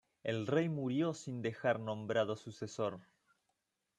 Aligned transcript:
El 0.23 0.47
rey 0.47 0.67
murió 0.67 1.13
sin 1.13 1.43
dejar 1.43 1.79
nombrado 1.79 2.35
sucesor. 2.35 3.01